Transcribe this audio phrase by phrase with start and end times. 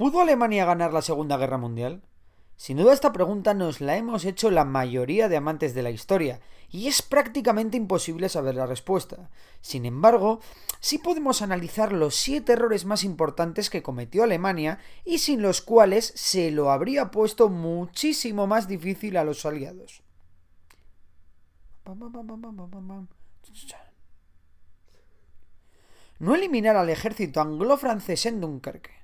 [0.00, 2.00] ¿Pudo Alemania ganar la Segunda Guerra Mundial?
[2.56, 6.40] Sin duda esta pregunta nos la hemos hecho la mayoría de amantes de la historia,
[6.70, 9.28] y es prácticamente imposible saber la respuesta.
[9.60, 10.40] Sin embargo,
[10.80, 16.14] sí podemos analizar los siete errores más importantes que cometió Alemania y sin los cuales
[16.16, 20.02] se lo habría puesto muchísimo más difícil a los aliados.
[26.18, 28.99] No eliminar al ejército anglo-francés en Dunkerque.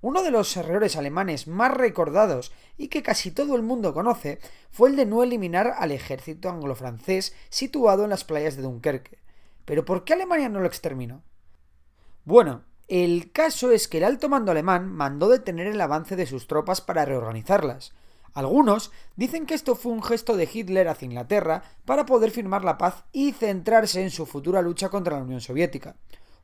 [0.00, 4.38] Uno de los errores alemanes más recordados y que casi todo el mundo conoce
[4.70, 9.18] fue el de no eliminar al ejército anglo-francés situado en las playas de Dunkerque.
[9.64, 11.22] Pero ¿por qué Alemania no lo exterminó?
[12.24, 16.46] Bueno, el caso es que el alto mando alemán mandó detener el avance de sus
[16.46, 17.92] tropas para reorganizarlas.
[18.34, 22.78] Algunos dicen que esto fue un gesto de Hitler hacia Inglaterra para poder firmar la
[22.78, 25.96] paz y centrarse en su futura lucha contra la Unión Soviética.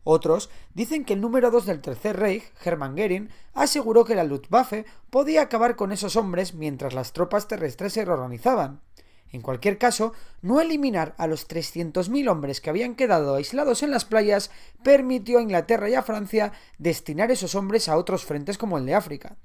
[0.04, 4.84] Otros dicen que el número 2 del Tercer Reich, Hermann Göring, aseguró que la Luftwaffe
[5.10, 8.82] podía acabar con esos hombres mientras las tropas terrestres se reorganizaban.
[9.32, 14.04] En cualquier caso, no eliminar a los 300.000 hombres que habían quedado aislados en las
[14.04, 14.52] playas
[14.84, 18.94] permitió a Inglaterra y a Francia destinar esos hombres a otros frentes como el de
[18.94, 19.36] África.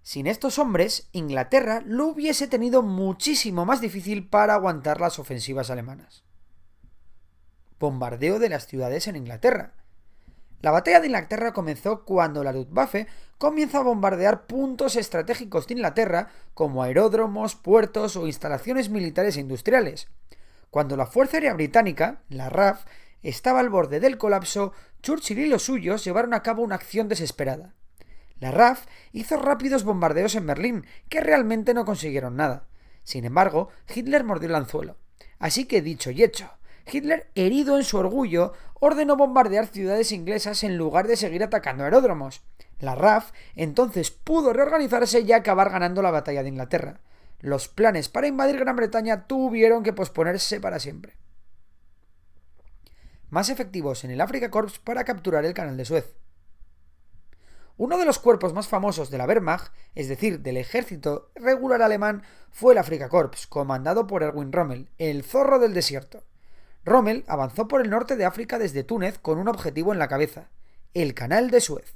[0.00, 6.24] Sin estos hombres, Inglaterra lo hubiese tenido muchísimo más difícil para aguantar las ofensivas alemanas.
[7.78, 9.74] Bombardeo de las ciudades en Inglaterra.
[10.64, 16.30] La batalla de Inglaterra comenzó cuando la Luftwaffe comienza a bombardear puntos estratégicos de Inglaterra
[16.54, 20.08] como aeródromos, puertos o instalaciones militares e industriales.
[20.70, 22.86] Cuando la Fuerza Aérea Británica, la RAF,
[23.22, 24.72] estaba al borde del colapso,
[25.02, 27.74] Churchill y los suyos llevaron a cabo una acción desesperada.
[28.40, 32.68] La RAF hizo rápidos bombardeos en Berlín, que realmente no consiguieron nada.
[33.02, 34.96] Sin embargo, Hitler mordió el anzuelo.
[35.38, 36.50] Así que dicho y hecho,
[36.90, 42.42] Hitler, herido en su orgullo, ordenó bombardear ciudades inglesas en lugar de seguir atacando aeródromos.
[42.78, 47.00] La RAF entonces pudo reorganizarse y acabar ganando la batalla de Inglaterra.
[47.40, 51.16] Los planes para invadir Gran Bretaña tuvieron que posponerse para siempre.
[53.30, 56.14] Más efectivos en el Afrika Corps para capturar el canal de Suez.
[57.76, 62.22] Uno de los cuerpos más famosos de la Wehrmacht, es decir, del ejército regular alemán,
[62.52, 66.22] fue el Afrika Corps, comandado por Erwin Rommel, el zorro del desierto.
[66.84, 70.48] Rommel avanzó por el norte de África desde Túnez con un objetivo en la cabeza,
[70.92, 71.94] el canal de Suez.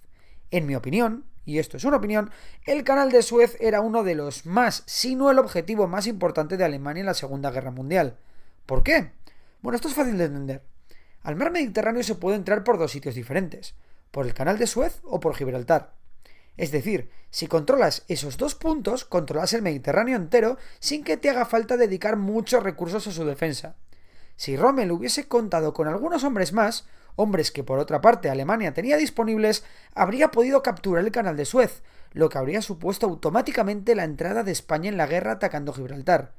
[0.50, 2.30] En mi opinión, y esto es una opinión,
[2.64, 6.56] el canal de Suez era uno de los más, si no el objetivo más importante
[6.56, 8.16] de Alemania en la Segunda Guerra Mundial.
[8.64, 9.12] ¿Por qué?
[9.60, 10.62] Bueno, esto es fácil de entender.
[11.22, 13.74] Al mar Mediterráneo se puede entrar por dos sitios diferentes,
[14.10, 15.92] por el canal de Suez o por Gibraltar.
[16.56, 21.44] Es decir, si controlas esos dos puntos, controlas el Mediterráneo entero sin que te haga
[21.44, 23.76] falta dedicar muchos recursos a su defensa.
[24.38, 28.96] Si Rommel hubiese contado con algunos hombres más, hombres que por otra parte Alemania tenía
[28.96, 29.64] disponibles,
[29.96, 31.82] habría podido capturar el canal de Suez,
[32.12, 36.34] lo que habría supuesto automáticamente la entrada de España en la guerra atacando Gibraltar.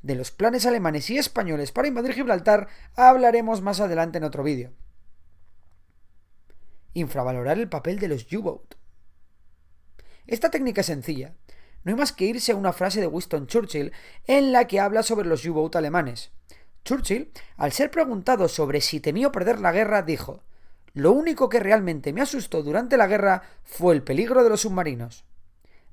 [0.00, 4.70] De los planes alemanes y españoles para invadir Gibraltar hablaremos más adelante en otro vídeo.
[6.94, 8.76] Infravalorar el papel de los U-Boat.
[10.28, 11.34] Esta técnica es sencilla.
[11.82, 13.92] No hay más que irse a una frase de Winston Churchill
[14.28, 16.30] en la que habla sobre los U-Boat alemanes.
[16.84, 20.42] Churchill, al ser preguntado sobre si temió perder la guerra, dijo
[20.92, 25.24] Lo único que realmente me asustó durante la guerra fue el peligro de los submarinos.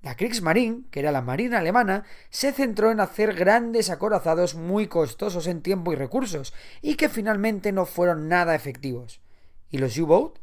[0.01, 5.47] La Kriegsmarine, que era la marina alemana, se centró en hacer grandes acorazados muy costosos
[5.47, 9.21] en tiempo y recursos, y que finalmente no fueron nada efectivos.
[9.69, 10.39] ¿Y los U-Boat?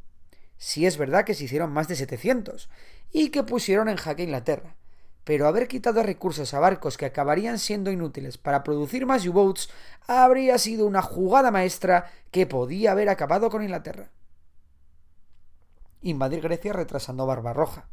[0.59, 2.69] Sí es verdad que se hicieron más de 700,
[3.13, 4.77] y que pusieron en jaque Inglaterra
[5.25, 9.71] pero haber quitado recursos a barcos que acabarían siendo inútiles para producir más U-boats
[10.07, 14.11] habría sido una jugada maestra que podía haber acabado con Inglaterra.
[16.03, 17.89] Invadir Grecia retrasando Barbarroja.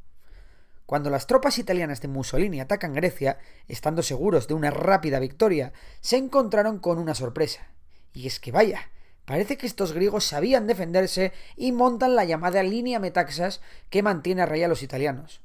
[0.86, 3.40] Cuando las tropas italianas de Mussolini atacan Grecia,
[3.70, 7.70] estando seguros de una rápida victoria, se encontraron con una sorpresa.
[8.12, 8.92] Y es que vaya,
[9.24, 14.46] parece que estos griegos sabían defenderse y montan la llamada línea Metaxas que mantiene a
[14.46, 15.42] raya a los italianos.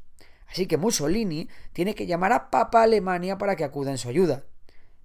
[0.49, 4.45] Así que Mussolini tiene que llamar a Papa Alemania para que acuda en su ayuda.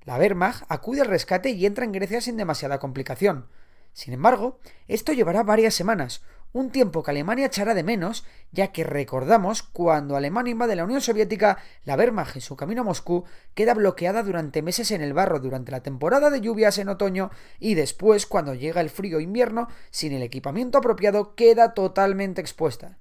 [0.03, 3.47] La Wehrmacht acude al rescate y entra en Grecia sin demasiada complicación.
[3.93, 6.23] Sin embargo, esto llevará varias semanas,
[6.53, 11.01] un tiempo que Alemania echará de menos, ya que recordamos cuando Alemania invade la Unión
[11.01, 13.23] Soviética, la Wehrmacht en su camino a Moscú
[13.53, 17.75] queda bloqueada durante meses en el barro durante la temporada de lluvias en otoño y
[17.75, 22.97] después cuando llega el frío invierno, sin el equipamiento apropiado, queda totalmente expuesta.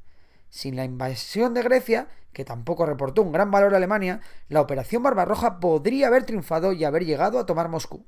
[0.50, 5.02] Sin la invasión de Grecia, que tampoco reportó un gran valor a Alemania, la Operación
[5.02, 8.05] Barbarroja podría haber triunfado y haber llegado a tomar Moscú.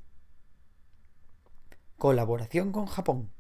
[1.97, 3.31] Colaboración con Japón.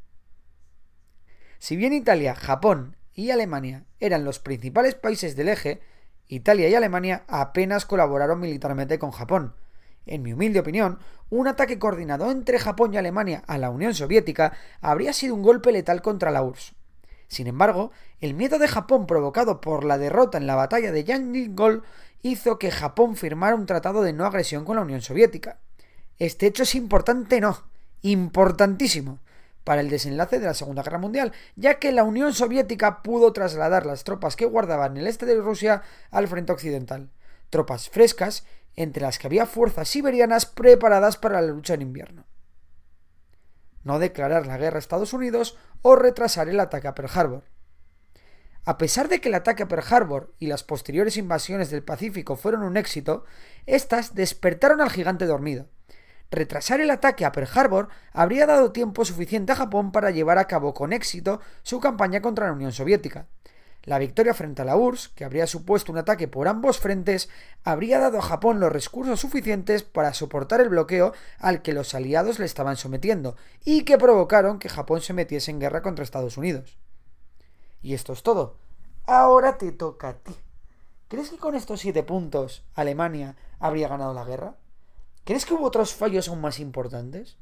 [1.58, 5.81] Si bien Italia, Japón y Alemania eran los principales países del eje,
[6.28, 9.54] Italia y Alemania apenas colaboraron militarmente con Japón.
[10.06, 14.52] En mi humilde opinión, un ataque coordinado entre Japón y Alemania a la Unión Soviética
[14.81, 16.75] habría sido un golpe letal contra la URSS.
[17.32, 21.82] Sin embargo, el miedo de Japón provocado por la derrota en la batalla de Yanjingol
[22.20, 25.58] hizo que Japón firmara un tratado de no agresión con la Unión Soviética.
[26.19, 27.56] Este hecho es importante, no,
[28.02, 29.19] importantísimo,
[29.64, 33.87] para el desenlace de la Segunda Guerra Mundial, ya que la Unión Soviética pudo trasladar
[33.87, 35.81] las tropas que guardaban el este de Rusia
[36.11, 37.08] al frente occidental,
[37.49, 38.44] tropas frescas,
[38.76, 42.26] entre las que había fuerzas siberianas preparadas para la lucha en invierno.
[43.85, 47.44] No declarar la guerra a Estados Unidos o retrasar el ataque a Pearl Harbor.
[48.64, 52.37] A pesar de que el ataque a Pearl Harbor y las posteriores invasiones del Pacífico
[52.37, 53.25] fueron un éxito,
[53.67, 55.67] estas despertaron al gigante dormido
[56.32, 60.46] retrasar el ataque a Pearl Harbor habría dado tiempo suficiente a Japón para llevar a
[60.46, 63.28] cabo con éxito su campaña contra la Unión Soviética.
[63.84, 67.29] La victoria frente a la URSS, que habría supuesto un ataque por ambos frentes,
[67.64, 72.38] habría dado a Japón los recursos suficientes para soportar el bloqueo al que los aliados
[72.38, 73.34] le estaban sometiendo
[73.64, 76.79] y que provocaron que Japón se metiese en guerra contra Estados Unidos.
[77.82, 78.56] Y esto es todo.
[79.05, 80.35] Ahora te toca a ti.
[81.08, 84.55] ¿Crees que con estos siete puntos Alemania habría ganado la guerra?
[85.25, 87.37] ¿Crees que hubo otros fallos aún más importantes?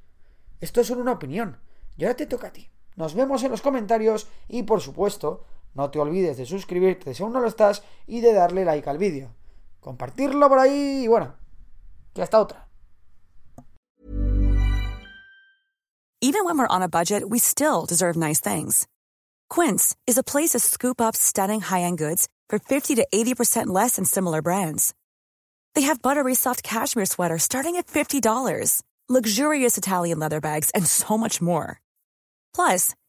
[0.61, 1.59] Esto es solo una opinión.
[1.99, 2.71] Y ahora te toca a ti.
[2.97, 5.45] Nos vemos en los comentarios y por supuesto,
[5.75, 8.99] no te olvides de suscribirte si aún no lo estás y de darle like al
[8.99, 9.35] vídeo.
[9.81, 11.35] Compartirlo por ahí y bueno,
[12.13, 12.67] que hasta otra.
[16.23, 18.87] Even when we're on a budget, we still deserve nice things.
[19.49, 23.97] Quince is a place to scoop up stunning high-end goods for 50 to 80% less
[23.97, 24.93] than similar brands.
[25.75, 31.17] They have buttery soft cashmere sweaters starting at $50, luxurious Italian leather bags, and so
[31.17, 31.81] much more.
[32.55, 32.95] Plus,